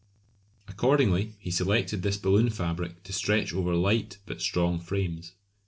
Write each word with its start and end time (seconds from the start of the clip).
Accordingly 0.67 1.35
he 1.37 1.51
selected 1.51 2.01
this 2.01 2.17
balloon 2.17 2.49
fabric 2.49 3.03
to 3.03 3.13
stretch 3.13 3.53
over 3.53 3.75
light 3.75 4.17
but 4.25 4.41
strong 4.41 4.79
frames. 4.79 5.33